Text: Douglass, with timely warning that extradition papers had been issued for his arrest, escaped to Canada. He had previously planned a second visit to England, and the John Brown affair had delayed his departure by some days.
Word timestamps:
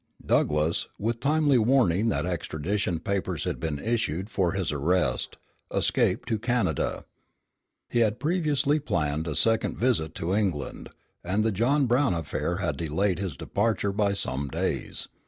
Douglass, 0.25 0.87
with 0.97 1.19
timely 1.19 1.59
warning 1.59 2.09
that 2.09 2.25
extradition 2.25 2.97
papers 2.99 3.43
had 3.43 3.59
been 3.59 3.77
issued 3.77 4.31
for 4.31 4.53
his 4.53 4.71
arrest, 4.71 5.37
escaped 5.71 6.27
to 6.29 6.39
Canada. 6.39 7.05
He 7.87 7.99
had 7.99 8.19
previously 8.19 8.79
planned 8.79 9.27
a 9.27 9.35
second 9.35 9.77
visit 9.77 10.15
to 10.15 10.33
England, 10.33 10.89
and 11.23 11.43
the 11.43 11.51
John 11.51 11.85
Brown 11.85 12.15
affair 12.15 12.55
had 12.55 12.77
delayed 12.77 13.19
his 13.19 13.37
departure 13.37 13.91
by 13.91 14.13
some 14.13 14.47
days. 14.47 15.07